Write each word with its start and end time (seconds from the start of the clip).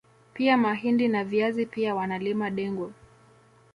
Pia 0.33 0.57
mahindi 0.57 1.07
na 1.07 1.23
viazi 1.23 1.65
pia 1.65 1.95
wanalima 1.95 2.49
dengu 2.51 2.93